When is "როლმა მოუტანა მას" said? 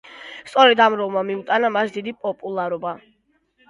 1.03-1.97